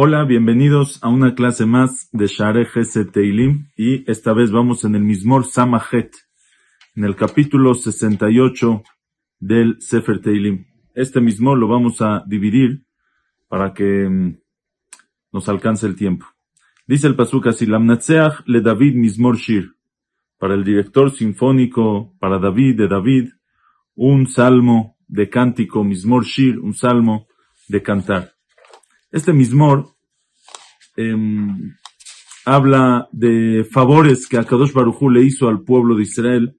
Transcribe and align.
Hola, 0.00 0.24
bienvenidos 0.24 1.02
a 1.02 1.08
una 1.08 1.34
clase 1.34 1.66
más 1.66 2.08
de 2.12 2.28
Share 2.28 2.64
Geset 2.66 3.10
Teilim 3.12 3.68
y 3.76 4.10
esta 4.10 4.32
vez 4.32 4.50
vamos 4.50 4.84
en 4.84 4.94
el 4.94 5.02
Mismor 5.02 5.44
Samahet, 5.44 6.14
en 6.94 7.04
el 7.04 7.16
capítulo 7.16 7.74
68 7.74 8.82
del 9.40 9.82
Sefer 9.82 10.20
Teilim. 10.20 10.66
Este 10.94 11.20
Mismor 11.20 11.58
lo 11.58 11.68
vamos 11.68 12.00
a 12.00 12.22
dividir 12.26 12.84
para 13.48 13.74
que 13.74 14.08
mm, 14.08 14.38
nos 15.32 15.48
alcance 15.48 15.86
el 15.86 15.96
tiempo. 15.96 16.26
Dice 16.86 17.06
el 17.06 17.16
Pasuk 17.16 17.48
así, 17.48 17.66
Lamnatseach 17.66 18.46
le 18.46 18.60
David 18.60 18.94
Mismor 18.94 19.36
Shir, 19.36 19.74
para 20.38 20.54
el 20.54 20.64
director 20.64 21.10
sinfónico, 21.10 22.14
para 22.18 22.38
David 22.38 22.76
de 22.76 22.88
David, 22.88 23.28
un 23.94 24.26
salmo 24.28 24.96
de 25.08 25.28
cántico, 25.28 25.82
Mismor 25.82 26.24
Shir, 26.24 26.58
un 26.58 26.74
salmo 26.74 27.26
de 27.68 27.82
cantar. 27.82 28.32
Este 29.10 29.32
mismor 29.32 29.88
em, 30.96 31.74
habla 32.44 33.08
de 33.12 33.66
favores 33.70 34.26
que 34.28 34.38
Akadosh 34.38 34.72
Barujú 34.72 35.10
le 35.10 35.22
hizo 35.22 35.48
al 35.48 35.62
pueblo 35.62 35.96
de 35.96 36.02
Israel 36.02 36.56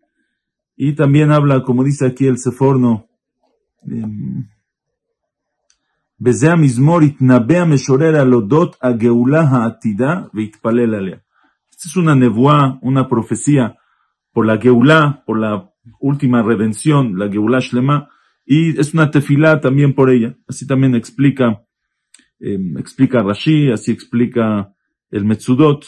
y 0.76 0.94
también 0.94 1.32
habla, 1.32 1.64
como 1.64 1.84
dice 1.84 2.06
aquí 2.06 2.28
el 2.28 2.38
Seforno, 2.38 3.08
Bezea 6.22 6.58
mismor 6.58 7.04
itnabea 7.04 7.66
meshorera 7.66 8.26
lodot 8.26 8.76
a 8.82 8.92
geulaha 8.94 9.64
atida 9.66 10.30
veitpalel 10.34 10.94
alea. 10.94 11.23
Es 11.86 11.96
una 11.96 12.16
nebuá, 12.16 12.80
una 12.82 13.08
profecía 13.08 13.78
por 14.32 14.46
la 14.46 14.58
geulá, 14.58 15.24
por 15.26 15.40
la 15.40 15.72
última 16.00 16.42
redención, 16.44 17.18
la 17.18 17.30
geulá 17.30 17.60
shlema, 17.60 18.10
y 18.46 18.80
es 18.80 18.94
una 18.94 19.12
tefilá 19.12 19.62
también 19.62 19.94
por 19.94 20.10
ella. 20.10 20.36
Así 20.48 20.68
también 20.68 20.95
explica 20.95 21.64
Em, 22.40 22.78
explica 22.78 23.22
Rashi, 23.22 23.70
así 23.70 23.92
explica 23.92 24.73
el 25.12 25.26
Metzudot, 25.26 25.86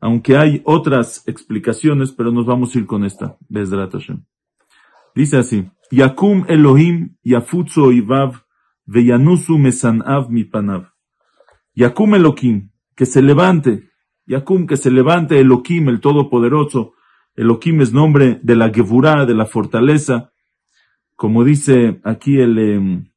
aunque 0.00 0.36
hay 0.36 0.62
otras 0.64 1.26
explicaciones, 1.26 2.12
pero 2.12 2.32
nos 2.32 2.46
vamos 2.46 2.74
a 2.74 2.78
ir 2.78 2.86
con 2.86 3.04
esta, 3.04 3.36
Bezrat 3.48 3.92
Hashem. 3.92 4.24
Dice 5.14 5.36
así, 5.36 5.70
Yakum 5.90 6.46
Elohim 6.48 7.16
yafutzu 7.22 7.84
oivav 7.84 8.44
veyanusu 8.86 9.58
mesanav 9.58 10.30
mipanav. 10.30 10.90
Yakum 11.74 12.14
Elohim, 12.14 12.70
que 12.96 13.04
se 13.04 13.20
levante, 13.20 13.87
Yakum, 14.28 14.66
que 14.66 14.76
se 14.76 14.90
levante 14.90 15.40
Elohim, 15.40 15.88
el 15.88 16.00
Todopoderoso. 16.00 16.92
Elohim 17.34 17.80
es 17.80 17.92
nombre 17.94 18.38
de 18.42 18.56
la 18.56 18.68
Gevurah, 18.70 19.24
de 19.24 19.34
la 19.34 19.46
fortaleza. 19.46 20.32
Como 21.16 21.44
dice 21.44 22.00
aquí 22.04 22.38
el, 22.38 22.58
em, 22.58 23.10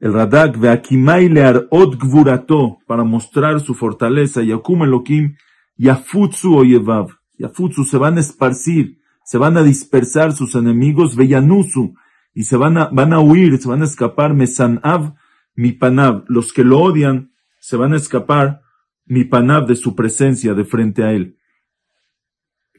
el 0.00 0.12
Radak, 0.12 0.58
Veakimai 0.58 1.28
learot 1.28 1.96
gvurato, 1.98 2.78
para 2.86 3.04
mostrar 3.04 3.60
su 3.60 3.74
fortaleza, 3.74 4.42
Yakum 4.42 4.82
Elohim, 4.82 5.36
Yafutsu 5.76 6.56
oyevav, 6.56 7.10
Yafutsu, 7.38 7.84
se 7.84 7.96
van 7.96 8.16
a 8.16 8.20
esparcir, 8.20 8.98
se 9.24 9.38
van 9.38 9.56
a 9.56 9.62
dispersar 9.62 10.32
sus 10.32 10.56
enemigos, 10.56 11.14
Veyanusu, 11.14 11.94
y 12.34 12.42
se 12.42 12.56
van 12.56 12.76
a, 12.76 12.86
van 12.86 13.12
a 13.12 13.20
huir, 13.20 13.56
se 13.58 13.68
van 13.68 13.82
a 13.82 13.84
escapar, 13.84 14.34
Mesanav, 14.34 15.14
Mipanav, 15.54 16.24
los 16.26 16.52
que 16.52 16.64
lo 16.64 16.80
odian, 16.80 17.30
se 17.60 17.76
van 17.76 17.92
a 17.92 17.96
escapar, 17.96 18.62
Mipanav, 19.10 19.66
de 19.66 19.74
su 19.74 19.96
presencia, 19.96 20.54
de 20.54 20.64
frente 20.64 21.02
a 21.02 21.12
él. 21.12 21.36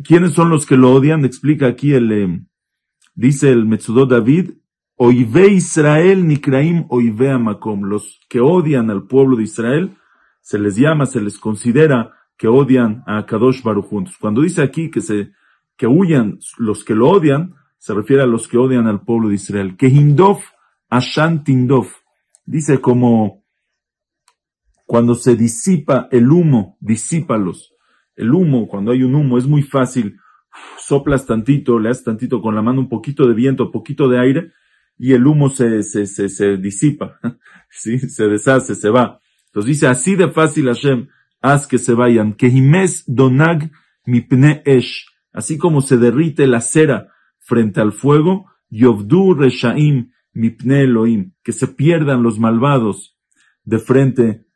¿Quiénes 0.02 0.32
son 0.32 0.50
los 0.50 0.66
que 0.66 0.78
lo 0.78 0.94
odian? 0.94 1.26
Explica 1.26 1.68
aquí 1.68 1.94
el, 1.94 2.12
eh, 2.12 2.42
dice 3.14 3.52
el 3.52 3.66
Metsudot 3.66 4.10
David, 4.10 4.52
Oive 4.96 5.48
Israel 5.48 6.26
Nikraim 6.26 6.86
Oive 6.90 7.32
Amakom. 7.32 7.84
Los 7.84 8.20
que 8.30 8.40
odian 8.40 8.90
al 8.90 9.08
pueblo 9.08 9.36
de 9.36 9.44
Israel, 9.44 9.98
se 10.40 10.58
les 10.58 10.78
llama, 10.78 11.06
se 11.06 11.20
les 11.20 11.38
considera 11.38 12.14
que 12.38 12.48
odian 12.48 13.04
a 13.08 13.26
Kadosh 13.26 13.62
Baruch 13.62 13.88
juntos. 13.88 14.16
Cuando 14.18 14.42
dice 14.42 14.62
aquí 14.62 14.90
que 14.90 15.02
se, 15.02 15.34
que 15.76 15.86
huyan 15.86 16.40
los 16.58 16.86
que 16.86 16.96
lo 16.96 17.10
odian, 17.10 17.56
se 17.78 17.94
refiere 17.94 18.24
a 18.24 18.28
los 18.28 18.48
que 18.48 18.58
odian 18.58 18.88
al 18.88 19.02
pueblo 19.02 19.28
de 19.28 19.36
Israel. 19.36 19.76
Que 19.76 19.88
Hindov 19.88 20.40
Ashan 20.90 21.44
Tindov. 21.44 21.88
Dice 22.46 22.80
como 22.80 23.41
cuando 24.92 25.16
se 25.16 25.38
disipa 25.38 26.10
el 26.12 26.30
humo, 26.30 26.76
disípalos. 26.82 27.74
El 28.14 28.34
humo, 28.34 28.68
cuando 28.68 28.92
hay 28.92 29.04
un 29.04 29.16
humo, 29.16 29.38
es 29.38 29.48
muy 29.48 29.62
fácil. 29.62 30.20
Soplas 30.78 31.26
tantito, 31.26 31.80
le 31.80 31.88
das 31.88 32.04
tantito 32.04 32.42
con 32.42 32.56
la 32.56 32.62
mano 32.62 32.82
un 32.82 32.90
poquito 32.90 33.26
de 33.26 33.34
viento, 33.34 33.72
poquito 33.72 34.10
de 34.10 34.20
aire, 34.20 34.52
y 34.98 35.14
el 35.14 35.26
humo 35.26 35.48
se, 35.48 35.82
se, 35.84 36.06
se, 36.08 36.28
se 36.28 36.58
disipa, 36.58 37.22
¿sí? 37.70 38.00
se 38.00 38.28
deshace, 38.28 38.76
se 38.76 38.90
va. 38.90 39.22
Entonces 39.46 39.68
dice, 39.70 39.88
así 39.88 40.18
de 40.18 40.30
fácil 40.30 40.66
Hashem, 40.66 41.08
haz 41.40 41.68
que 41.68 41.78
se 41.78 41.94
vayan. 41.94 42.34
Que 42.34 42.48
himes 42.48 43.06
donag 43.08 43.72
mipne 44.06 44.62
esh, 44.66 45.06
así 45.32 45.58
como 45.58 45.80
se 45.80 45.96
derrite 45.96 46.48
la 46.48 46.60
cera 46.60 47.14
frente 47.40 47.80
al 47.80 47.94
fuego, 47.94 48.48
yovdu 48.70 49.36
reshaim 49.36 50.12
mipne 50.34 50.82
Elohim, 50.82 51.32
que 51.44 51.54
se 51.54 51.68
pierdan 51.68 52.24
los 52.24 52.40
malvados 52.40 53.18
de 53.64 53.80
frente 53.80 54.51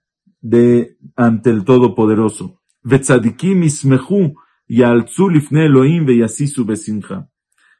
de, 0.45 0.97
ante 1.16 1.50
el 1.50 1.66
Todopoderoso. 1.66 2.61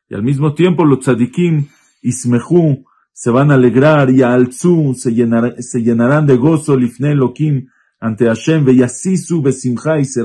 Y 0.08 0.16
al 0.16 0.24
mismo 0.24 0.53
tiempo 0.53 0.86
los 0.86 1.00
tzadikim 1.00 1.68
Ismehu, 2.02 2.86
se 3.14 3.30
van 3.30 3.52
a 3.52 3.54
alegrar, 3.54 4.09
y 4.09 4.24
Alzu, 4.24 4.94
se, 4.96 5.12
se 5.62 5.84
llenarán 5.84 6.25
de 6.25 6.38
gozo, 6.38 6.75
Lifne 6.75 7.16
Lokim, 7.16 7.70
ante 8.00 8.25
Hashem, 8.25 8.66
Veyasisu 8.66 9.42
Besimha, 9.42 10.00
y 10.00 10.06
se 10.06 10.24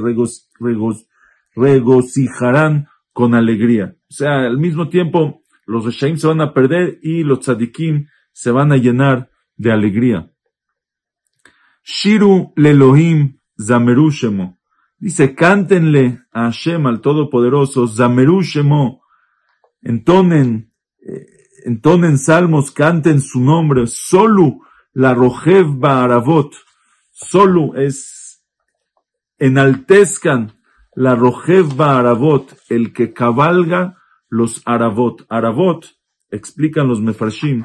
regocijarán 1.55 2.89
con 3.13 3.35
alegría. 3.35 3.97
O 4.11 4.13
sea, 4.13 4.47
al 4.47 4.59
mismo 4.59 4.89
tiempo, 4.89 5.45
los 5.67 5.85
Reshaim 5.85 6.17
se 6.17 6.27
van 6.27 6.41
a 6.41 6.53
perder 6.53 6.99
y 7.03 7.23
los 7.23 7.41
Tzadikim 7.41 8.07
se 8.33 8.51
van 8.51 8.73
a 8.73 8.77
llenar 8.77 9.31
de 9.57 9.73
alegría. 9.73 10.33
Shiru 11.85 12.53
Lelohim 12.57 13.41
Zamerushemo. 13.59 14.59
Dice, 14.99 15.35
cántenle 15.35 16.21
a 16.33 16.45
Hashem, 16.45 16.87
al 16.87 17.01
Todopoderoso, 17.01 17.87
Zamerushemo. 17.87 19.03
Entonen, 19.83 20.73
eh, 21.01 21.27
entonen 21.65 22.19
salmos, 22.19 22.71
canten 22.71 23.21
su 23.21 23.41
nombre, 23.41 23.87
Solu 23.87 24.61
la 24.93 25.15
Rojev 25.15 25.79
Baaravot, 25.79 26.55
Solu 27.13 27.75
es, 27.77 28.43
enaltezcan 29.39 30.53
la 30.95 31.15
Rojev 31.15 31.75
Baaravot, 31.77 32.57
el 32.69 32.93
que 32.93 33.13
cabalga 33.13 33.97
los 34.29 34.63
Aravot. 34.67 35.25
Aravot, 35.29 35.87
explican 36.31 36.89
los 36.89 37.01
Mefarshim, 37.01 37.65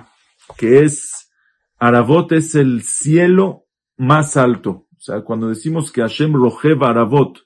que 0.57 0.83
es, 0.83 1.31
Aravot 1.79 2.31
es 2.31 2.55
el 2.55 2.81
cielo 2.83 3.64
más 3.97 4.37
alto. 4.37 4.87
O 4.97 5.01
sea, 5.01 5.21
cuando 5.21 5.49
decimos 5.49 5.91
que 5.91 6.01
Hashem 6.01 6.33
Rojev 6.33 6.83
Aravot, 6.83 7.39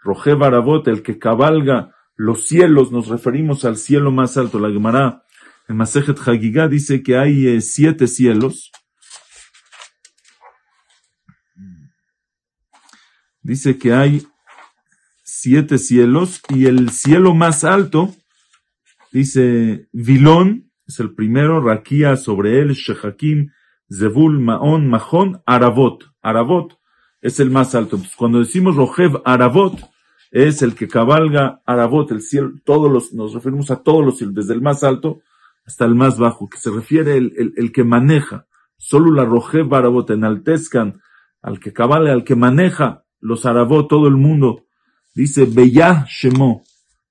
Rojev 0.00 0.42
Aravot, 0.42 0.86
el 0.88 1.02
que 1.02 1.18
cabalga 1.18 1.94
los 2.16 2.46
cielos, 2.46 2.92
nos 2.92 3.08
referimos 3.08 3.64
al 3.64 3.76
cielo 3.76 4.10
más 4.10 4.36
alto. 4.36 4.58
La 4.58 4.70
Gemara 4.70 5.24
en 5.68 5.76
Masejet 5.76 6.18
Hagigah 6.18 6.68
dice 6.68 7.02
que 7.02 7.16
hay 7.16 7.46
eh, 7.46 7.60
siete 7.60 8.06
cielos. 8.06 8.70
Dice 13.42 13.78
que 13.78 13.94
hay 13.94 14.26
siete 15.22 15.78
cielos 15.78 16.42
y 16.50 16.66
el 16.66 16.90
cielo 16.90 17.34
más 17.34 17.64
alto, 17.64 18.14
dice 19.10 19.88
Vilón, 19.92 20.70
es 20.86 21.00
el 21.00 21.14
primero, 21.14 21.62
Rakia 21.62 22.16
sobre 22.16 22.60
él, 22.60 22.72
Shehakim, 22.72 23.50
Zebul, 23.92 24.38
Maón, 24.38 24.88
Mahón, 24.88 25.42
Aravot. 25.46 26.04
Aravot 26.22 26.78
es 27.20 27.40
el 27.40 27.50
más 27.50 27.74
alto. 27.74 27.98
Cuando 28.16 28.38
decimos 28.38 28.76
Rojev 28.76 29.20
Aravot, 29.24 29.78
es 30.30 30.62
el 30.62 30.74
que 30.74 30.88
cabalga 30.88 31.60
Aravot, 31.66 32.12
el 32.12 32.22
cielo, 32.22 32.52
todos 32.64 32.90
los, 32.90 33.12
nos 33.12 33.34
referimos 33.34 33.70
a 33.70 33.82
todos 33.82 34.04
los 34.04 34.18
cielos, 34.18 34.34
desde 34.34 34.54
el 34.54 34.62
más 34.62 34.84
alto 34.84 35.20
hasta 35.66 35.84
el 35.84 35.94
más 35.94 36.18
bajo, 36.18 36.48
que 36.48 36.58
se 36.58 36.70
refiere 36.70 37.16
el, 37.16 37.52
el, 37.56 37.72
que 37.72 37.84
maneja. 37.84 38.46
Solo 38.76 39.12
la 39.12 39.24
roje 39.24 39.62
barabot 39.62 40.10
enaltezcan 40.10 41.00
al 41.42 41.60
que 41.60 41.72
cabale, 41.72 42.10
al 42.10 42.24
que 42.24 42.34
maneja 42.34 43.04
los 43.20 43.46
arabot, 43.46 43.88
todo 43.88 44.08
el 44.08 44.16
mundo. 44.16 44.64
Dice 45.14 45.44
Beyah 45.44 46.06
Shemo, 46.08 46.64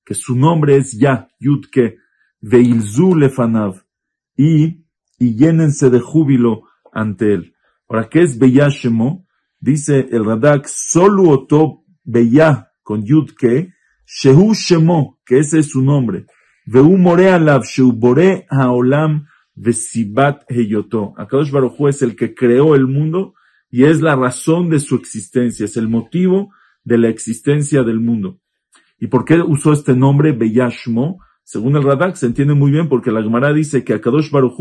que 0.03 0.13
su 0.13 0.35
nombre 0.35 0.77
es 0.77 0.93
Ya, 0.93 1.29
Yudke, 1.39 1.99
Veilzu 2.41 3.15
Lefanav, 3.15 3.85
y, 4.35 4.83
y 5.19 5.35
llénense 5.35 5.89
de 5.89 5.99
júbilo 5.99 6.63
ante 6.93 7.33
él. 7.33 7.55
Ahora, 7.87 8.07
¿qué 8.09 8.21
es 8.21 8.37
Beyah 8.37 8.69
Shemo? 8.69 9.25
Dice 9.59 10.07
el 10.11 10.23
Radak, 10.25 10.67
solo 10.67 11.29
oto 11.29 11.83
Beyah 12.03 12.71
con 12.81 13.03
Yudke, 13.03 13.73
Shehu 14.05 14.53
Shemo, 14.53 15.19
que 15.25 15.39
ese 15.39 15.59
es 15.59 15.69
su 15.69 15.81
nombre. 15.81 16.25
Veu 16.65 16.97
more 16.97 17.29
alav 17.29 17.63
bore 17.95 18.45
haolam 18.49 19.25
vesibat 19.55 20.43
heyoto. 20.49 21.13
Akadosh 21.17 21.51
Baruj 21.51 21.89
es 21.89 22.01
el 22.01 22.15
que 22.15 22.33
creó 22.33 22.75
el 22.75 22.87
mundo 22.87 23.33
y 23.69 23.83
es 23.83 24.01
la 24.01 24.15
razón 24.15 24.69
de 24.69 24.79
su 24.79 24.95
existencia, 24.95 25.65
es 25.65 25.77
el 25.77 25.89
motivo 25.89 26.51
de 26.83 26.97
la 26.97 27.09
existencia 27.09 27.83
del 27.83 27.99
mundo. 27.99 28.39
¿Y 28.99 29.07
por 29.07 29.25
qué 29.25 29.41
usó 29.41 29.73
este 29.73 29.95
nombre 29.95 30.31
Beyashmo? 30.31 31.19
Según 31.43 31.75
el 31.75 31.83
Radak 31.83 32.15
se 32.15 32.27
entiende 32.27 32.53
muy 32.53 32.71
bien 32.71 32.87
porque 32.89 33.11
la 33.11 33.23
Gemara 33.23 33.53
dice 33.53 33.83
que 33.83 33.93
Akadosh 33.93 34.29
Baruj 34.31 34.59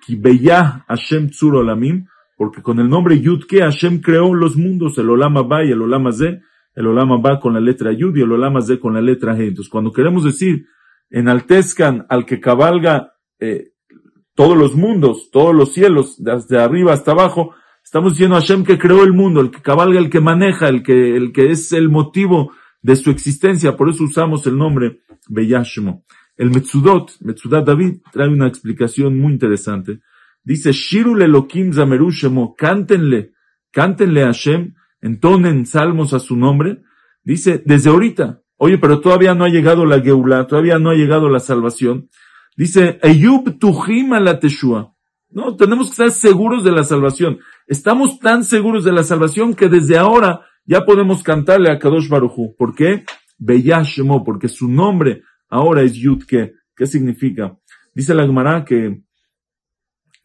ki 0.00 0.16
Beyah 0.16 0.84
Hashem 0.88 1.30
Tzur 1.30 1.56
Olamim, 1.56 2.06
porque 2.36 2.62
con 2.62 2.78
el 2.80 2.88
nombre 2.88 3.20
Yudke 3.20 3.60
Hashem 3.60 4.00
creó 4.00 4.34
los 4.34 4.56
mundos, 4.56 4.96
el 4.98 5.10
Olama 5.10 5.42
Ba 5.42 5.64
y 5.64 5.70
el 5.70 5.82
Olama 5.82 6.12
Ze, 6.12 6.40
el 6.74 6.86
Olama 6.86 7.18
Ba 7.18 7.38
con 7.38 7.54
la 7.54 7.60
letra 7.60 7.92
Yud 7.92 8.16
y 8.16 8.22
el 8.22 8.32
Olama 8.32 8.62
Ze 8.62 8.78
con 8.80 8.94
la 8.94 9.00
letra 9.00 9.36
He. 9.36 9.48
Entonces, 9.48 9.70
cuando 9.70 9.92
queremos 9.92 10.24
decir, 10.24 10.66
enaltezcan 11.10 12.06
al 12.08 12.24
que 12.24 12.40
cabalga 12.40 13.14
eh, 13.38 13.72
todos 14.34 14.56
los 14.56 14.74
mundos, 14.74 15.30
todos 15.30 15.54
los 15.54 15.72
cielos, 15.72 16.22
desde 16.22 16.58
arriba 16.58 16.92
hasta 16.92 17.12
abajo, 17.12 17.54
estamos 17.84 18.12
diciendo 18.12 18.36
Hashem 18.36 18.64
que 18.64 18.78
creó 18.78 19.04
el 19.04 19.12
mundo, 19.12 19.40
el 19.40 19.50
que 19.50 19.60
cabalga, 19.60 19.98
el 19.98 20.08
que 20.08 20.20
maneja, 20.20 20.68
el 20.68 20.82
que, 20.82 21.16
el 21.16 21.32
que 21.32 21.50
es 21.50 21.72
el 21.72 21.90
motivo 21.90 22.52
de 22.80 22.96
su 22.96 23.10
existencia, 23.10 23.76
por 23.76 23.90
eso 23.90 24.04
usamos 24.04 24.46
el 24.46 24.56
nombre 24.56 25.02
Beyashmo. 25.28 26.04
El 26.40 26.52
Metzudot, 26.52 27.18
Metzudat 27.20 27.66
David, 27.66 27.98
trae 28.10 28.26
una 28.26 28.46
explicación 28.46 29.18
muy 29.18 29.34
interesante. 29.34 30.00
Dice, 30.42 30.72
Shirul 30.72 31.20
Elohim 31.20 31.70
Zamerushemo, 31.70 32.56
cántenle, 32.56 33.32
cántenle 33.70 34.22
a 34.22 34.28
Hashem, 34.28 34.72
entonen 35.02 35.66
salmos 35.66 36.14
a 36.14 36.18
su 36.18 36.36
nombre. 36.38 36.80
Dice, 37.22 37.62
desde 37.66 37.90
ahorita, 37.90 38.40
oye, 38.56 38.78
pero 38.78 39.00
todavía 39.00 39.34
no 39.34 39.44
ha 39.44 39.50
llegado 39.50 39.84
la 39.84 40.00
Geulah, 40.00 40.46
todavía 40.46 40.78
no 40.78 40.88
ha 40.88 40.94
llegado 40.94 41.28
la 41.28 41.40
salvación. 41.40 42.08
Dice, 42.56 42.98
Eyub 43.02 43.58
Tuhim 43.58 44.14
la 44.14 44.40
Teshua. 44.40 44.94
No, 45.28 45.56
tenemos 45.56 45.88
que 45.88 45.92
estar 45.92 46.10
seguros 46.10 46.64
de 46.64 46.72
la 46.72 46.84
salvación. 46.84 47.40
Estamos 47.66 48.18
tan 48.18 48.44
seguros 48.44 48.82
de 48.84 48.92
la 48.92 49.04
salvación 49.04 49.52
que 49.52 49.68
desde 49.68 49.98
ahora 49.98 50.46
ya 50.64 50.86
podemos 50.86 51.22
cantarle 51.22 51.70
a 51.70 51.78
Kadosh 51.78 52.08
Baruchu. 52.08 52.56
¿Por 52.56 52.74
qué? 52.74 53.04
Beyashemo, 53.36 54.24
porque 54.24 54.48
su 54.48 54.68
nombre 54.68 55.24
ahora 55.50 55.82
es 55.82 55.92
Yudke. 55.94 56.54
¿Qué 56.74 56.86
significa? 56.86 57.58
Dice 57.94 58.14
la 58.14 58.24
Gemara 58.24 58.64
que 58.64 59.02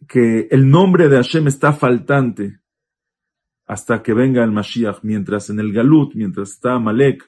que 0.07 0.48
el 0.51 0.69
nombre 0.69 1.10
de 1.10 1.18
Hashem 1.18 1.48
está 1.48 1.74
faltante 1.74 2.60
hasta 3.66 4.04
que 4.04 4.13
venga 4.13 4.44
el 4.44 4.51
Mashiach, 4.51 5.00
mientras 5.01 5.50
en 5.50 5.60
el 5.60 5.74
Galut, 5.74 6.13
mientras 6.13 6.51
está 6.51 6.77
Malek, 6.77 7.27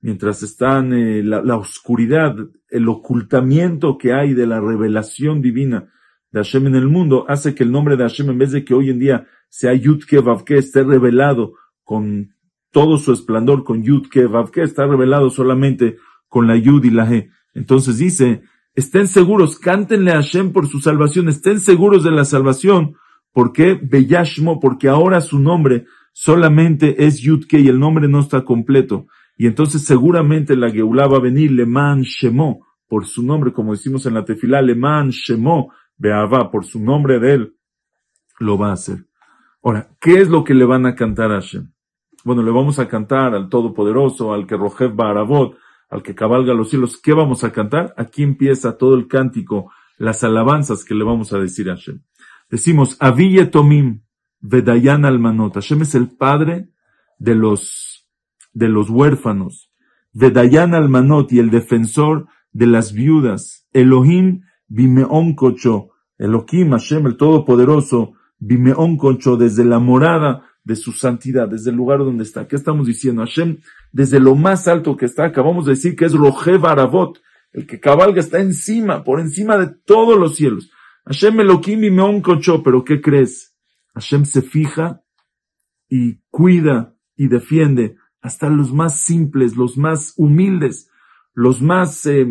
mientras 0.00 0.42
está 0.42 0.78
en 0.78 0.92
eh, 0.92 1.22
la, 1.22 1.56
oscuridad, 1.56 2.36
el 2.68 2.88
ocultamiento 2.88 3.96
que 3.96 4.12
hay 4.12 4.34
de 4.34 4.46
la 4.46 4.60
revelación 4.60 5.40
divina 5.40 5.90
de 6.30 6.40
Hashem 6.40 6.66
en 6.66 6.74
el 6.74 6.88
mundo, 6.88 7.24
hace 7.28 7.54
que 7.54 7.62
el 7.62 7.72
nombre 7.72 7.96
de 7.96 8.02
Hashem, 8.02 8.30
en 8.30 8.38
vez 8.38 8.52
de 8.52 8.64
que 8.64 8.74
hoy 8.74 8.90
en 8.90 8.98
día 8.98 9.26
sea 9.48 9.72
Yudke 9.72 10.20
Vavke, 10.20 10.58
esté 10.58 10.82
revelado 10.82 11.54
con 11.84 12.34
todo 12.70 12.98
su 12.98 13.12
esplendor, 13.12 13.64
con 13.64 13.82
Yudke 13.82 14.26
Vavke, 14.26 14.62
está 14.62 14.86
revelado 14.86 15.30
solamente 15.30 15.96
con 16.32 16.46
la 16.46 16.56
Yud 16.56 16.82
y 16.84 16.90
la 16.90 17.12
He. 17.12 17.28
Entonces 17.52 17.98
dice, 17.98 18.42
Estén 18.74 19.06
seguros, 19.06 19.58
cántenle 19.58 20.12
a 20.12 20.14
Hashem 20.14 20.52
por 20.52 20.66
su 20.66 20.80
salvación, 20.80 21.28
estén 21.28 21.60
seguros 21.60 22.04
de 22.04 22.10
la 22.10 22.24
salvación. 22.24 22.96
¿Por 23.30 23.52
qué? 23.52 23.78
Beyashmo, 23.80 24.60
porque 24.60 24.88
ahora 24.88 25.20
su 25.20 25.38
nombre 25.38 25.84
solamente 26.14 27.04
es 27.04 27.20
Yudke 27.20 27.60
y 27.60 27.68
el 27.68 27.78
nombre 27.78 28.08
no 28.08 28.20
está 28.20 28.46
completo. 28.46 29.08
Y 29.36 29.46
entonces 29.46 29.84
seguramente 29.84 30.56
la 30.56 30.70
Geulah 30.70 31.06
va 31.06 31.18
a 31.18 31.20
venir 31.20 31.52
Leman 31.52 32.00
Shemo, 32.00 32.66
por 32.88 33.04
su 33.04 33.22
nombre, 33.22 33.52
como 33.52 33.72
decimos 33.72 34.06
en 34.06 34.14
la 34.14 34.24
tefilá, 34.24 34.62
Leman 34.62 35.10
Shemo, 35.10 35.70
Be'ava, 35.98 36.50
por 36.50 36.64
su 36.64 36.80
nombre 36.80 37.18
de 37.18 37.34
él, 37.34 37.56
lo 38.38 38.56
va 38.56 38.70
a 38.70 38.74
hacer. 38.74 39.04
Ahora, 39.62 39.90
¿qué 40.00 40.14
es 40.14 40.30
lo 40.30 40.44
que 40.44 40.54
le 40.54 40.64
van 40.64 40.86
a 40.86 40.94
cantar 40.94 41.30
a 41.30 41.40
Hashem? 41.40 41.70
Bueno, 42.24 42.42
le 42.42 42.50
vamos 42.50 42.78
a 42.78 42.88
cantar 42.88 43.34
al 43.34 43.50
Todopoderoso, 43.50 44.32
al 44.32 44.46
que 44.46 44.56
Rojev 44.56 44.94
Barabot, 44.94 45.56
al 45.92 46.02
que 46.02 46.14
cabalga 46.14 46.54
los 46.54 46.70
cielos, 46.70 46.96
¿qué 46.96 47.12
vamos 47.12 47.44
a 47.44 47.52
cantar? 47.52 47.92
Aquí 47.98 48.22
empieza 48.22 48.78
todo 48.78 48.94
el 48.94 49.08
cántico, 49.08 49.70
las 49.98 50.24
alabanzas 50.24 50.86
que 50.86 50.94
le 50.94 51.04
vamos 51.04 51.34
a 51.34 51.38
decir 51.38 51.68
a 51.68 51.74
Hashem. 51.74 52.00
Decimos, 52.48 52.96
Aviye 52.98 53.44
Tomim, 53.44 54.00
Vedayan 54.40 55.04
Almanot. 55.04 55.52
Hashem 55.52 55.82
es 55.82 55.94
el 55.94 56.08
padre 56.08 56.70
de 57.18 57.34
los, 57.34 58.08
de 58.54 58.70
los 58.70 58.88
huérfanos. 58.88 59.70
Vedayan 60.14 60.74
Almanot 60.74 61.30
y 61.30 61.40
el 61.40 61.50
defensor 61.50 62.26
de 62.52 62.68
las 62.68 62.94
viudas. 62.94 63.68
Elohim 63.74 64.44
Bimeon 64.68 65.34
Kocho. 65.34 65.90
Elohim, 66.16 66.70
Hashem, 66.70 67.06
el 67.06 67.18
Todopoderoso, 67.18 68.14
Bimeon 68.38 68.96
Kocho, 68.96 69.36
desde 69.36 69.66
la 69.66 69.78
morada 69.78 70.46
de 70.64 70.76
su 70.76 70.92
santidad, 70.92 71.48
desde 71.48 71.70
el 71.70 71.76
lugar 71.76 71.98
donde 71.98 72.22
está. 72.22 72.46
¿Qué 72.46 72.56
estamos 72.56 72.86
diciendo? 72.86 73.22
Hashem, 73.22 73.58
desde 73.92 74.20
lo 74.20 74.34
más 74.34 74.68
alto 74.68 74.96
que 74.96 75.06
está, 75.06 75.24
acabamos 75.24 75.66
de 75.66 75.72
decir 75.72 75.96
que 75.96 76.04
es 76.04 76.12
Roje 76.12 76.56
Baravot, 76.56 77.20
el 77.52 77.66
que 77.66 77.80
cabalga 77.80 78.20
está 78.20 78.40
encima, 78.40 79.04
por 79.04 79.20
encima 79.20 79.58
de 79.58 79.74
todos 79.84 80.18
los 80.18 80.36
cielos. 80.36 80.70
Hashem 81.04 81.40
Elohim 81.40 81.84
y 81.84 81.90
Meon 81.90 82.20
Kocho, 82.20 82.62
pero 82.62 82.84
¿qué 82.84 83.00
crees? 83.00 83.56
Hashem 83.94 84.24
se 84.24 84.42
fija 84.42 85.02
y 85.88 86.20
cuida 86.30 86.94
y 87.16 87.28
defiende 87.28 87.96
hasta 88.20 88.48
los 88.48 88.72
más 88.72 89.00
simples, 89.00 89.56
los 89.56 89.76
más 89.76 90.14
humildes, 90.16 90.88
los 91.34 91.60
más, 91.60 92.06
eh, 92.06 92.26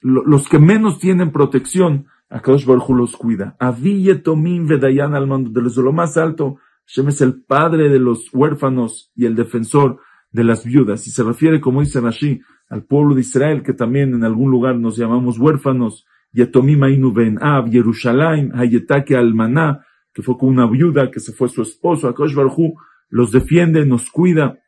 los 0.00 0.48
que 0.48 0.58
menos 0.58 0.98
tienen 0.98 1.30
protección. 1.30 2.06
Akadosh 2.28 2.64
Baruj 2.64 2.90
los 2.90 3.16
cuida. 3.16 3.56
Aviyetomim 3.60 4.66
Vedayan 4.66 5.14
al 5.14 5.26
mando, 5.26 5.60
desde 5.60 5.82
lo 5.82 5.92
más 5.92 6.16
alto, 6.16 6.56
Hashem 6.86 7.08
es 7.08 7.20
el 7.20 7.42
padre 7.42 7.88
de 7.88 7.98
los 7.98 8.32
huérfanos 8.32 9.10
y 9.14 9.26
el 9.26 9.34
defensor 9.34 10.00
de 10.30 10.44
las 10.44 10.64
viudas. 10.64 11.06
Y 11.06 11.10
se 11.10 11.24
refiere, 11.24 11.60
como 11.60 11.80
dice 11.80 12.00
Rashi, 12.00 12.40
al 12.68 12.84
pueblo 12.84 13.14
de 13.14 13.22
Israel, 13.22 13.62
que 13.62 13.72
también 13.72 14.14
en 14.14 14.24
algún 14.24 14.50
lugar 14.50 14.76
nos 14.76 14.96
llamamos 14.96 15.38
huérfanos. 15.38 16.04
Yetomim 16.32 16.82
Ainu 16.82 17.12
Ben 17.12 17.38
Ab, 17.40 17.68
Yerushalayim, 17.70 18.52
Hayetake 18.54 19.16
Almaná, 19.16 19.84
que 20.12 20.22
fue 20.22 20.36
con 20.36 20.50
una 20.50 20.66
viuda, 20.66 21.10
que 21.10 21.20
se 21.20 21.32
fue 21.32 21.48
su 21.48 21.62
esposo. 21.62 22.08
Akosh 22.08 22.34
Barhu 22.34 22.74
los 23.08 23.32
defiende, 23.32 23.84
nos 23.86 24.10
cuida. 24.10 24.58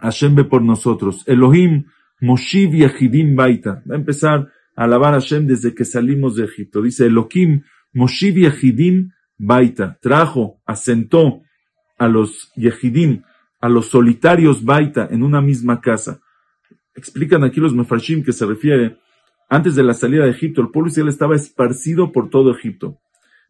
Hashem 0.00 0.34
ve 0.34 0.44
por 0.44 0.62
nosotros. 0.62 1.24
Elohim, 1.26 1.84
Moshiv 2.20 2.72
Yehidim 2.72 3.36
Baita. 3.36 3.82
Va 3.88 3.94
a 3.94 3.98
empezar 3.98 4.48
a 4.76 4.84
alabar 4.84 5.14
a 5.14 5.20
Hashem 5.20 5.46
desde 5.46 5.74
que 5.74 5.84
salimos 5.84 6.36
de 6.36 6.44
Egipto. 6.44 6.82
Dice 6.82 7.06
Elohim, 7.06 7.62
Moshiv 7.92 8.36
Yehidim 8.36 9.10
Baita, 9.42 9.98
trajo, 10.02 10.60
asentó 10.66 11.40
a 11.96 12.08
los 12.08 12.52
Yehidim, 12.56 13.22
a 13.58 13.70
los 13.70 13.86
solitarios 13.86 14.62
Baita 14.62 15.08
en 15.10 15.22
una 15.22 15.40
misma 15.40 15.80
casa. 15.80 16.20
Explican 16.94 17.42
aquí 17.42 17.58
los 17.58 17.74
Mefarshim 17.74 18.22
que 18.22 18.34
se 18.34 18.44
refiere, 18.44 18.98
antes 19.48 19.74
de 19.76 19.82
la 19.82 19.94
salida 19.94 20.24
de 20.24 20.30
Egipto, 20.30 20.60
el 20.60 20.68
pueblo 20.68 20.90
Israel 20.90 21.08
estaba 21.08 21.36
esparcido 21.36 22.12
por 22.12 22.28
todo 22.28 22.50
Egipto. 22.50 22.98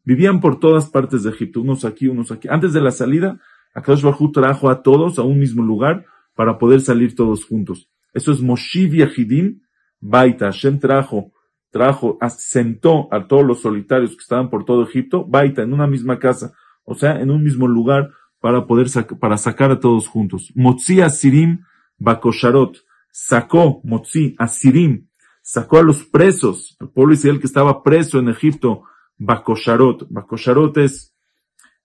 Vivían 0.04 0.40
por 0.40 0.60
todas 0.60 0.88
partes 0.88 1.24
de 1.24 1.30
Egipto, 1.30 1.60
unos 1.60 1.84
aquí, 1.84 2.06
unos 2.06 2.30
aquí. 2.30 2.46
Antes 2.48 2.72
de 2.72 2.80
la 2.80 2.92
salida, 2.92 3.40
Akadosh 3.74 4.02
Baruj 4.02 4.30
trajo 4.32 4.70
a 4.70 4.82
todos 4.82 5.18
a 5.18 5.22
un 5.22 5.40
mismo 5.40 5.64
lugar 5.64 6.06
para 6.36 6.56
poder 6.56 6.82
salir 6.82 7.16
todos 7.16 7.44
juntos. 7.44 7.88
Eso 8.14 8.30
es 8.30 8.40
Moshiv 8.40 8.92
Yehidim 8.92 9.60
Baita. 9.98 10.46
Hashem 10.46 10.78
trajo 10.78 11.32
trajo, 11.70 12.18
asentó 12.20 13.08
a 13.10 13.26
todos 13.26 13.44
los 13.44 13.62
solitarios 13.62 14.10
que 14.10 14.22
estaban 14.22 14.50
por 14.50 14.64
todo 14.64 14.82
Egipto, 14.82 15.24
baita, 15.24 15.62
en 15.62 15.72
una 15.72 15.86
misma 15.86 16.18
casa, 16.18 16.52
o 16.84 16.94
sea, 16.94 17.20
en 17.20 17.30
un 17.30 17.42
mismo 17.42 17.66
lugar 17.66 18.10
para 18.40 18.66
poder 18.66 18.88
para 19.20 19.36
sacar 19.36 19.70
a 19.70 19.80
todos 19.80 20.08
juntos. 20.08 20.52
Motzi 20.54 21.00
Asirim 21.00 21.60
Bakosharot, 21.98 22.78
sacó 23.10 23.80
Motzi 23.84 24.34
Asirim, 24.38 25.06
sacó 25.42 25.78
a 25.78 25.82
los 25.82 26.04
presos, 26.04 26.76
el 26.80 26.88
pueblo 26.88 27.14
israel 27.14 27.38
que 27.38 27.46
estaba 27.46 27.82
preso 27.82 28.18
en 28.18 28.28
Egipto, 28.28 28.82
Bakosharot. 29.18 30.06
Bakosharot 30.10 30.76
es 30.78 31.14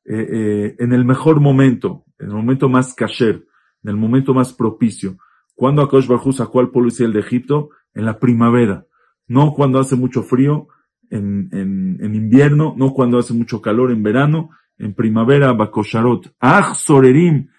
eh, 0.06 0.28
eh, 0.32 0.76
en 0.80 0.94
el 0.94 1.06
mejor 1.06 1.40
momento, 1.40 2.06
en 2.18 2.28
el 2.28 2.36
momento 2.36 2.70
más 2.70 2.94
kasher, 2.94 3.46
en 3.84 3.90
el 3.90 3.98
momento 3.98 4.34
más 4.34 4.54
propicio. 4.54 5.18
Cuando 5.54 5.82
Akosh 5.82 6.08
Bajú 6.08 6.34
sacó 6.34 6.60
al 6.60 6.70
pueblo 6.70 6.90
israel 6.90 7.14
de 7.14 7.20
Egipto? 7.20 7.70
En 7.94 8.04
la 8.04 8.20
primavera 8.20 8.86
no 9.28 9.54
cuando 9.54 9.80
hace 9.80 9.96
mucho 9.96 10.24
frío 10.24 10.68
en, 11.10 11.50
en, 11.52 11.98
en 12.02 12.16
invierno, 12.16 12.74
no 12.78 12.94
cuando 12.94 13.20
hace 13.20 13.34
mucho 13.34 13.62
calor 13.62 13.92
en 13.92 14.04
verano, 14.04 14.50
en 14.78 14.94
primavera, 14.94 15.54
Bakosharot. 15.54 16.36
Ah, 16.40 16.74
Sorerim, 16.76 17.50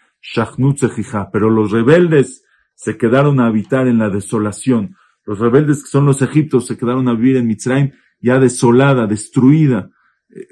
pero 1.33 1.51
los 1.51 1.71
rebeldes 1.71 2.45
se 2.75 2.97
quedaron 2.97 3.41
a 3.41 3.47
habitar 3.47 3.87
en 3.87 3.99
la 3.99 4.11
desolación. 4.11 4.97
Los 5.25 5.39
rebeldes 5.39 5.83
que 5.83 5.89
son 5.89 6.07
los 6.07 6.23
egiptos 6.23 6.67
se 6.67 6.77
quedaron 6.77 7.09
a 7.09 7.15
vivir 7.15 7.37
en 7.37 7.47
Mitzrayim 7.47 7.93
ya 8.21 8.39
desolada, 8.39 9.07
destruida, 9.07 9.91
eh, 10.31 10.47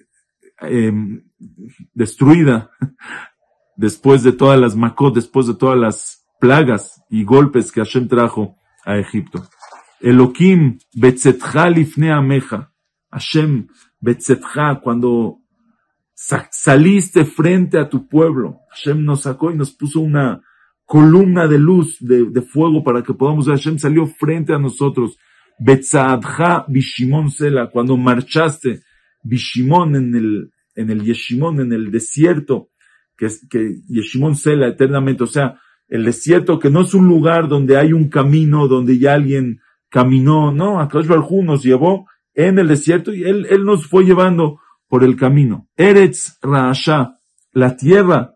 em, 0.60 1.24
destruida 1.92 2.70
después 3.76 4.22
de 4.22 4.32
todas 4.32 4.58
las 4.60 4.76
makot, 4.76 5.14
después 5.14 5.46
de 5.46 5.54
todas 5.54 5.78
las 5.78 6.26
plagas 6.40 7.02
y 7.08 7.24
golpes 7.24 7.72
que 7.72 7.80
Hashem 7.80 8.08
trajo 8.08 8.56
a 8.84 8.98
Egipto. 8.98 9.48
Elohim, 10.04 10.78
Betzetcha 10.94 11.70
lifne 11.70 12.12
ameja. 12.12 12.70
Hashem, 13.10 13.68
Betzetcha, 14.00 14.80
cuando 14.82 15.38
saliste 16.14 17.24
frente 17.24 17.78
a 17.78 17.88
tu 17.88 18.06
pueblo. 18.06 18.58
Hashem 18.70 19.02
nos 19.02 19.22
sacó 19.22 19.50
y 19.50 19.56
nos 19.56 19.72
puso 19.72 20.00
una 20.00 20.42
columna 20.84 21.46
de 21.46 21.58
luz, 21.58 21.96
de, 22.00 22.42
fuego 22.42 22.84
para 22.84 23.02
que 23.02 23.14
podamos 23.14 23.46
ver. 23.46 23.56
Hashem 23.56 23.78
salió 23.78 24.06
frente 24.06 24.52
a 24.52 24.58
nosotros. 24.58 25.16
Betzadja 25.58 26.66
Bishimon 26.68 27.30
Sela, 27.30 27.70
cuando 27.70 27.96
marchaste 27.96 28.82
Bishimon 29.22 29.96
en 29.96 30.14
el, 30.14 30.50
en 30.74 30.90
el 30.90 31.02
Yeshimon, 31.02 31.60
en 31.60 31.72
el 31.72 31.90
desierto, 31.90 32.68
que 33.16 33.28
que 33.48 33.76
Yeshimon 33.88 34.34
Sela 34.34 34.68
eternamente, 34.68 35.24
o 35.24 35.28
sea, 35.28 35.60
el 35.88 36.04
desierto 36.04 36.58
que 36.58 36.70
no 36.70 36.82
es 36.82 36.92
un 36.92 37.06
lugar 37.06 37.48
donde 37.48 37.78
hay 37.78 37.92
un 37.92 38.08
camino, 38.08 38.66
donde 38.68 38.98
ya 38.98 39.14
alguien 39.14 39.60
caminó, 39.94 40.50
no, 40.50 40.80
Akash 40.80 41.06
Barhu 41.06 41.44
nos 41.44 41.62
llevó 41.62 42.08
en 42.34 42.58
el 42.58 42.66
desierto 42.66 43.14
y 43.14 43.22
él, 43.22 43.46
él 43.48 43.64
nos 43.64 43.86
fue 43.86 44.02
llevando 44.02 44.58
por 44.88 45.04
el 45.04 45.14
camino. 45.14 45.68
Eretz 45.76 46.36
Raasha, 46.42 47.20
la 47.52 47.76
tierra, 47.76 48.34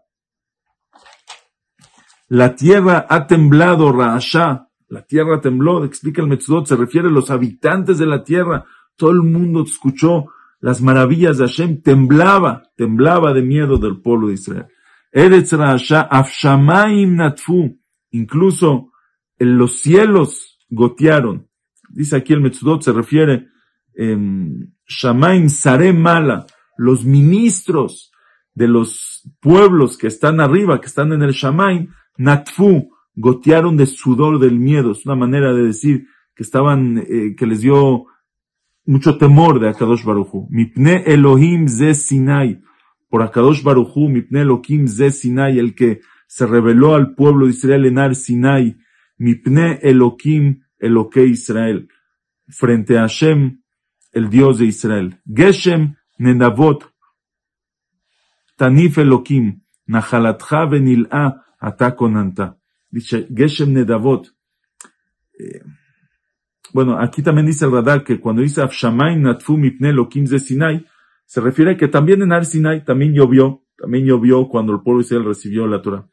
la 2.29 2.55
tierra 2.55 3.07
ha 3.11 3.27
temblado, 3.27 3.91
Raasha, 3.91 4.69
la 4.87 5.03
tierra 5.03 5.41
tembló, 5.41 5.83
explica 5.83 6.23
el 6.23 6.29
Metzudot, 6.29 6.65
se 6.65 6.77
refiere 6.77 7.09
a 7.09 7.11
los 7.11 7.29
habitantes 7.29 7.99
de 7.99 8.07
la 8.07 8.23
tierra, 8.23 8.65
todo 8.95 9.11
el 9.11 9.23
mundo 9.23 9.65
escuchó 9.65 10.27
las 10.61 10.81
maravillas 10.81 11.39
de 11.39 11.49
Hashem, 11.49 11.83
temblaba, 11.83 12.71
temblaba 12.77 13.33
de 13.33 13.43
miedo 13.43 13.79
del 13.79 14.01
pueblo 14.01 14.29
de 14.29 14.35
Israel. 14.35 14.67
Eretz 15.11 15.55
Raasha, 15.55 16.03
Afshamaim 16.03 17.17
Natfu, 17.17 17.81
incluso 18.13 18.93
en 19.41 19.59
los 19.59 19.81
cielos 19.81 20.57
gotearon. 20.71 21.48
Dice 21.91 22.17
aquí 22.17 22.33
el 22.33 22.41
Metzudot, 22.41 22.83
se 22.83 22.93
refiere, 22.93 23.49
en 23.95 24.75
Shamaim 24.87 25.49
Sare 25.49 25.93
Mala, 25.93 26.47
los 26.77 27.05
ministros 27.05 28.13
de 28.55 28.69
los 28.69 29.29
pueblos 29.41 29.99
que 29.99 30.07
están 30.07 30.41
arriba, 30.41 30.81
que 30.81 30.87
están 30.87 31.13
en 31.13 31.23
el 31.23 31.33
Shamaim, 31.33 31.89
Natfu, 32.17 32.91
gotearon 33.15 33.77
de 33.77 33.87
sudor 33.87 34.39
del 34.39 34.59
miedo. 34.59 34.93
Es 34.93 35.05
una 35.07 35.17
manera 35.17 35.53
de 35.53 35.63
decir 35.63 36.07
que 36.35 36.43
estaban, 36.43 36.99
eh, 36.99 37.35
que 37.37 37.47
les 37.47 37.61
dio 37.61 38.07
mucho 38.85 39.19
temor 39.19 39.61
de 39.61 39.69
Akadosh 39.69 40.05
Baruchu. 40.05 40.47
Mipne 40.51 41.03
Elohim 41.07 41.69
ze 41.69 41.95
Sinai 41.95 42.63
por 43.09 43.23
Akadosh 43.23 43.63
Baruchu, 43.63 44.09
Mipne 44.09 44.43
Elohim 44.43 44.87
Ze 44.87 45.11
Sinai, 45.11 45.59
el 45.59 45.75
que 45.75 46.01
se 46.27 46.47
reveló 46.47 46.95
al 46.95 47.15
pueblo 47.15 47.47
de 47.47 47.53
Israel 47.53 47.87
en 47.87 47.99
Ar 47.99 48.15
Sinai, 48.15 48.77
Mipne 49.17 49.79
Elohim 49.83 50.61
Eloque 50.79 51.25
Israel, 51.25 51.89
frente 52.49 52.99
a 52.99 53.03
Hashem, 53.03 53.61
el 54.13 54.31
Dios 54.31 54.59
de 54.59 54.67
Israel. 54.67 55.21
Geshem 55.27 55.97
Nedavot, 56.19 56.85
Tanif 58.57 58.99
Elohim, 58.99 59.61
Nahalatcha 59.87 60.67
Benil'a 60.67 61.45
Atakonanta. 61.61 62.59
Dice 62.91 63.29
Geshem 63.35 63.73
Nedavot. 63.73 64.35
Eh, 65.39 65.63
bueno, 66.73 66.99
aquí 66.99 67.23
también 67.23 67.47
dice 67.47 67.65
el 67.65 67.73
radar 67.73 68.05
que 68.05 68.21
cuando 68.21 68.43
dice 68.43 68.61
Afshamay 68.61 69.17
Natfu 69.17 69.57
Mipne 69.57 69.91
Elohim 69.91 70.27
Ze 70.27 70.39
Sinai, 70.39 70.85
se 71.25 71.41
refiere 71.41 71.73
a 71.73 71.77
que 71.77 71.89
también 71.89 72.23
en 72.23 72.33
Ar 72.33 72.45
Sinai 72.45 72.85
también 72.85 73.13
llovió, 73.13 73.65
también 73.77 74.05
llovió 74.05 74.49
cuando 74.49 74.73
el 74.73 74.81
pueblo 74.81 75.01
de 75.01 75.07
Israel 75.07 75.25
recibió 75.25 75.67
la 75.67 75.81
Torah. 75.81 76.07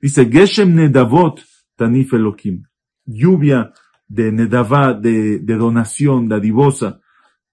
Dice, 0.00 0.28
Geshem 0.30 0.74
Nedavot 0.74 1.40
Tanif 1.76 2.12
Elohim. 2.14 2.64
Lluvia 3.04 3.72
de 4.12 4.30
Nedavá, 4.30 4.92
de, 4.92 5.38
de 5.38 5.56
donación, 5.56 6.28
dadivosa. 6.28 7.00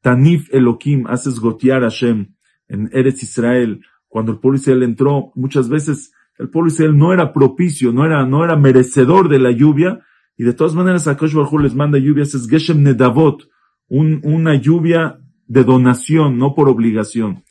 Tanif 0.02 0.54
Elohim, 0.54 1.08
haces 1.08 1.40
gotear 1.40 1.84
a 1.84 1.90
Hashem 1.90 2.36
en 2.68 2.90
Eretz 2.92 3.24
Israel. 3.24 3.82
Cuando 4.10 4.34
el 4.34 4.40
pueblo 4.40 4.58
Israel 4.58 4.84
entró, 4.84 5.32
muchas 5.36 5.70
veces 5.70 6.12
el 6.38 6.50
pueblo 6.50 6.68
Israel 6.68 6.98
no 6.98 7.14
era 7.14 7.32
propicio, 7.32 7.94
no 7.94 8.06
era, 8.06 8.26
no 8.26 8.44
era 8.44 8.58
merecedor 8.58 9.30
de 9.30 9.40
la 9.40 9.52
lluvia, 9.52 10.02
y 10.36 10.44
de 10.44 10.54
todas 10.54 10.76
maneras 10.76 11.08
Akash 11.08 11.34
Baruj 11.34 11.62
les 11.62 11.76
manda 11.76 11.98
lluvias, 11.98 12.36
es 12.36 12.50
Geshem 12.50 12.84
Nedavot, 12.84 13.48
un, 13.88 14.20
una 14.24 14.56
lluvia 14.56 15.20
de 15.48 15.64
donación, 15.64 16.38
no 16.38 16.54
por 16.56 16.68
obligación. 16.68 17.44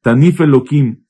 Tanif 0.00 0.40
Elohim, 0.40 1.04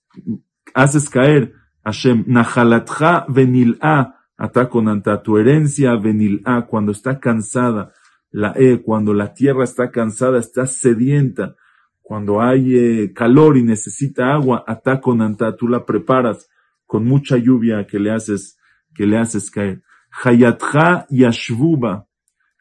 haces 0.74 1.08
caer 1.08 1.52
Hashem, 1.84 2.24
Nahalatcha 2.26 3.26
venil'a, 3.28 4.13
ataconanta, 4.36 5.22
tu 5.22 5.38
herencia 5.38 5.96
venil'a, 5.96 6.66
cuando 6.66 6.92
está 6.92 7.20
cansada, 7.20 7.92
la 8.30 8.52
E, 8.56 8.82
cuando 8.82 9.14
la 9.14 9.32
tierra 9.32 9.64
está 9.64 9.90
cansada, 9.90 10.38
está 10.38 10.66
sedienta, 10.66 11.56
cuando 12.02 12.42
hay 12.42 12.76
eh, 12.76 13.12
calor 13.14 13.56
y 13.56 13.62
necesita 13.62 14.34
agua, 14.34 14.64
ataconanta, 14.66 15.56
tú 15.56 15.68
la 15.68 15.86
preparas. 15.86 16.48
Con 16.86 17.06
mucha 17.06 17.38
lluvia 17.38 17.86
que 17.86 17.98
le 17.98 18.10
haces, 18.10 18.58
que 18.94 19.06
le 19.06 19.16
haces 19.16 19.50
caer. 19.50 19.82
Hayatcha 20.22 21.06
yashvuba. 21.08 22.06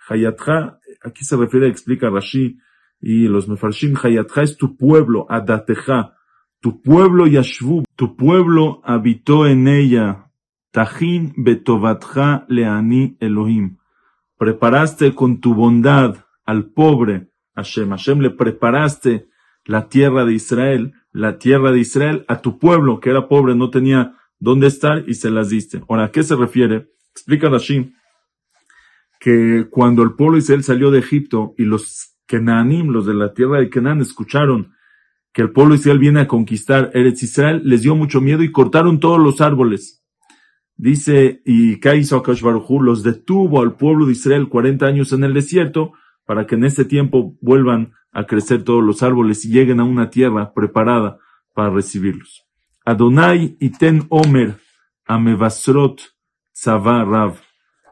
Hayatcha, 0.07 0.79
aquí 1.03 1.25
se 1.25 1.35
refiere, 1.35 1.67
explica 1.67 2.09
Rashi, 2.09 2.57
y 3.01 3.27
los 3.27 3.49
mefarshim. 3.49 3.95
Hayatja 4.01 4.43
es 4.43 4.55
tu 4.55 4.77
pueblo, 4.77 5.27
Adateja, 5.29 6.15
tu 6.61 6.81
pueblo 6.81 7.27
Yashvu, 7.27 7.83
tu 7.97 8.15
pueblo 8.15 8.79
habitó 8.85 9.45
en 9.45 9.67
ella, 9.67 10.22
Tajin 10.73 11.33
Betovatja 11.37 12.45
Leani 12.49 13.15
Elohim. 13.19 13.77
Preparaste 14.39 15.13
con 15.13 15.39
tu 15.39 15.53
bondad 15.53 16.25
al 16.45 16.65
pobre 16.65 17.29
Hashem. 17.55 17.89
Hashem 17.89 18.21
le 18.21 18.31
preparaste 18.31 19.27
la 19.65 19.87
tierra 19.87 20.25
de 20.25 20.33
Israel, 20.33 20.93
la 21.11 21.37
tierra 21.37 21.71
de 21.71 21.79
Israel 21.79 22.25
a 22.27 22.41
tu 22.41 22.57
pueblo 22.57 22.99
que 22.99 23.11
era 23.11 23.27
pobre, 23.27 23.53
no 23.53 23.69
tenía 23.69 24.15
dónde 24.39 24.65
estar 24.65 25.03
y 25.07 25.13
se 25.13 25.29
las 25.29 25.49
diste. 25.49 25.83
Ahora, 25.87 26.05
¿a 26.05 26.11
qué 26.11 26.23
se 26.23 26.35
refiere? 26.35 26.89
Explica 27.11 27.49
Rashi 27.49 27.93
que 29.19 29.67
cuando 29.69 30.01
el 30.01 30.15
pueblo 30.15 30.37
Israel 30.37 30.63
salió 30.63 30.89
de 30.89 30.99
Egipto 30.99 31.53
y 31.55 31.65
los 31.65 32.15
Kenanim, 32.25 32.89
los 32.89 33.05
de 33.05 33.13
la 33.13 33.33
tierra 33.33 33.59
de 33.59 33.69
Kenan, 33.69 34.01
escucharon 34.01 34.73
que 35.31 35.43
el 35.43 35.51
pueblo 35.51 35.75
Israel 35.75 35.99
viene 35.99 36.21
a 36.21 36.27
conquistar 36.27 36.89
Eretz 36.95 37.21
Israel, 37.21 37.61
les 37.63 37.83
dio 37.83 37.95
mucho 37.95 38.21
miedo 38.21 38.41
y 38.41 38.51
cortaron 38.51 38.99
todos 38.99 39.19
los 39.19 39.39
árboles. 39.39 40.02
Dice, 40.75 41.41
y 41.45 41.79
¿qué 41.79 41.95
hizo 41.95 42.17
Akash? 42.17 42.41
Los 42.81 43.03
detuvo 43.03 43.61
al 43.61 43.75
pueblo 43.75 44.05
de 44.05 44.13
Israel 44.13 44.49
40 44.49 44.85
años 44.85 45.13
en 45.13 45.23
el 45.23 45.33
desierto 45.33 45.93
para 46.25 46.47
que 46.47 46.55
en 46.55 46.65
ese 46.65 46.85
tiempo 46.85 47.37
vuelvan 47.41 47.93
a 48.11 48.25
crecer 48.25 48.63
todos 48.63 48.83
los 48.83 49.03
árboles 49.03 49.45
y 49.45 49.49
lleguen 49.49 49.79
a 49.79 49.83
una 49.83 50.09
tierra 50.09 50.53
preparada 50.53 51.19
para 51.53 51.69
recibirlos. 51.69 52.43
Adonai 52.85 53.55
iten 53.59 54.05
Omer, 54.09 54.55
Amevasrot, 55.05 56.01
Tzava 56.53 57.03
Rav. 57.03 57.37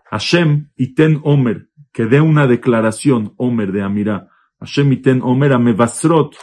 Hashem 0.09 0.69
iten 0.75 1.21
Omer, 1.23 1.69
que 1.93 2.05
dé 2.05 2.19
una 2.19 2.47
declaración, 2.47 3.33
Omer 3.37 3.71
de 3.71 3.83
Amirá, 3.83 4.29
Hashem 4.59 4.91
iten 4.91 5.21
Omer 5.23 5.53
a 5.53 5.59
Mevasrot, 5.59 6.35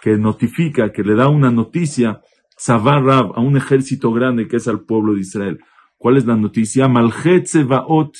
que 0.00 0.18
notifica, 0.18 0.92
que 0.92 1.02
le 1.02 1.14
da 1.14 1.28
una 1.28 1.50
noticia, 1.50 2.20
Zavar 2.60 3.02
Rab, 3.02 3.32
a 3.34 3.40
un 3.40 3.56
ejército 3.56 4.12
grande 4.12 4.46
que 4.46 4.56
es 4.56 4.68
al 4.68 4.80
pueblo 4.80 5.14
de 5.14 5.20
Israel. 5.20 5.60
¿Cuál 6.04 6.18
es 6.18 6.26
la 6.26 6.36
noticia? 6.36 6.86
Malchet 6.86 7.66
Vaot 7.66 8.14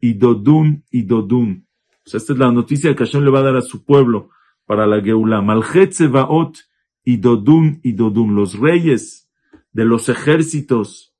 y 0.00 0.14
Dodun 0.14 0.84
y 0.92 1.02
Dodun. 1.02 1.66
O 2.06 2.08
sea, 2.08 2.18
esta 2.18 2.32
es 2.32 2.38
la 2.38 2.52
noticia 2.52 2.94
que 2.94 3.04
Hashem 3.04 3.24
le 3.24 3.30
va 3.32 3.40
a 3.40 3.42
dar 3.42 3.56
a 3.56 3.60
su 3.60 3.84
pueblo 3.84 4.30
para 4.66 4.86
la 4.86 5.00
Geulah. 5.00 5.42
Malchet 5.42 6.08
Vaot 6.08 6.56
y 7.02 7.16
Dodun 7.16 7.80
y 7.82 7.94
Dodun. 7.94 8.36
Los 8.36 8.56
reyes 8.56 9.28
de 9.72 9.84
los 9.84 10.08
ejércitos 10.08 11.12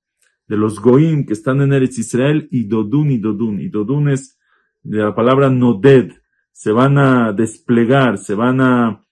de 0.47 0.56
los 0.56 0.78
Goim 0.78 1.26
que 1.26 1.33
están 1.33 1.61
en 1.62 1.73
Eretz 1.73 1.99
Israel 1.99 2.47
y 2.52 2.68
Dodun 2.68 3.11
y 3.11 3.18
Dodun. 3.18 3.61
Y 3.61 3.68
Dodun 3.68 4.09
es 4.09 4.38
de 4.85 4.99
la 4.99 5.16
palabra 5.16 5.50
noded, 5.50 6.12
se 6.52 6.71
van 6.71 6.97
a 6.97 7.33
desplegar, 7.33 8.18
se 8.18 8.37
van 8.37 8.61
a, 8.61 9.04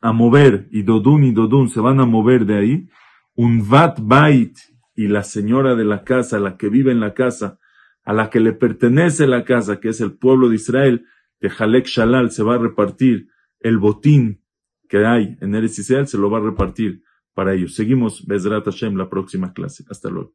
a 0.00 0.12
mover, 0.12 0.66
y 0.70 0.82
dodun 0.82 1.24
y 1.24 1.32
dodun 1.32 1.68
se 1.68 1.80
van 1.80 2.00
a 2.00 2.06
mover 2.06 2.46
de 2.46 2.56
ahí, 2.56 2.88
un 3.34 3.68
vat 3.68 3.98
bait 4.00 4.56
y 4.96 5.08
la 5.08 5.22
señora 5.22 5.74
de 5.74 5.84
la 5.84 6.02
casa, 6.02 6.40
la 6.40 6.56
que 6.56 6.68
vive 6.68 6.90
en 6.90 7.00
la 7.00 7.14
casa, 7.14 7.58
a 8.02 8.12
la 8.12 8.30
que 8.30 8.40
le 8.40 8.52
pertenece 8.52 9.26
la 9.26 9.44
casa, 9.44 9.78
que 9.78 9.90
es 9.90 10.00
el 10.00 10.12
pueblo 10.12 10.48
de 10.48 10.56
Israel, 10.56 11.06
de 11.40 11.50
Jalek 11.50 11.86
Shalal, 11.86 12.30
se 12.30 12.42
va 12.42 12.54
a 12.54 12.58
repartir 12.58 13.28
el 13.60 13.78
botín 13.78 14.42
que 14.88 15.04
hay 15.04 15.36
en 15.40 15.54
Eretz 15.54 15.78
Israel, 15.78 16.06
se 16.06 16.18
lo 16.18 16.30
va 16.30 16.38
a 16.38 16.42
repartir 16.42 17.02
para 17.34 17.52
ellos. 17.52 17.74
Seguimos 17.74 18.26
Bezrat 18.26 18.64
Hashem 18.64 18.96
la 18.96 19.10
próxima 19.10 19.52
clase. 19.52 19.84
Hasta 19.90 20.08
luego. 20.08 20.34